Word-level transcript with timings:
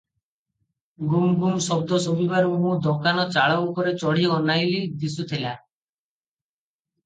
ଗୁମ୍ଗୁମ୍ 1.11 1.59
ଶଦ୍ଦ 1.65 1.99
ଶୁଭିବାରୁ 2.07 2.57
ମୁଁ 2.65 2.73
ଦୋକାନ 2.87 3.27
ଚାଳ 3.37 3.61
ଉପରେ 3.69 3.95
ଚଢ଼ି 4.03 4.27
ଅନାଇଲି, 4.41 4.83
ଦିଶୁଥିଲା। 5.07 5.57